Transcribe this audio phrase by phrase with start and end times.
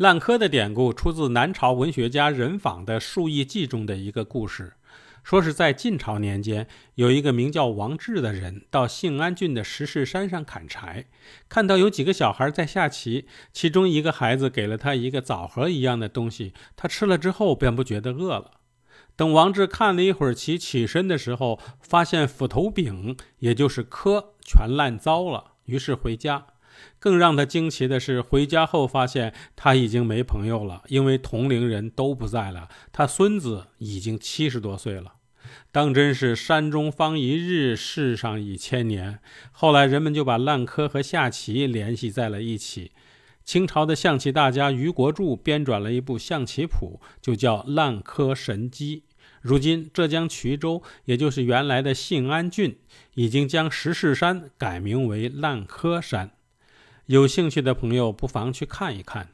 [0.00, 4.72] 烂柯的典故出自南朝文学家任访的《述异记》中的一个故事，
[5.22, 11.04] 说是在晋朝年间，有一个名叫王志的人到信安郡的石室山上砍柴，
[11.50, 18.52] 看到有几个小孩在下棋，其中一个孩子给了他一个枣核一样的东西，他吃了之后便不觉得饿了。
[19.16, 26.46] 等王志看了一会儿棋，起身的时候，发现斧头柄，也就是柯，全烂糟了，于是回家。
[26.98, 32.68] 更让他惊奇的是，回家后发现他已经没朋友了，因为同龄人都不在了。
[32.92, 35.14] 他孙子已经七十多岁了，
[35.72, 39.20] 当真是山中方一日，世上已千年。
[39.52, 42.92] 后来人们就把烂柯和下棋联系在了一起。
[43.42, 48.98] 清朝的象棋大家余国柱编撰了一部象棋谱，就叫《烂柯神机》。
[49.40, 52.78] 如今浙江衢州，也就是原来的信安郡，
[53.14, 56.32] 已经将石室山改名为烂柯山。
[57.10, 59.26] 有兴趣的朋友不妨去看一看。